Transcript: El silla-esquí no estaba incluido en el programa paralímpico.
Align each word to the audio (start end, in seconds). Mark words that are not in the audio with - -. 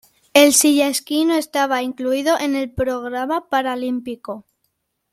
El 0.33 0.53
silla-esquí 0.53 1.25
no 1.25 1.35
estaba 1.35 1.83
incluido 1.83 2.39
en 2.39 2.55
el 2.55 2.71
programa 2.71 3.49
paralímpico. 3.49 4.47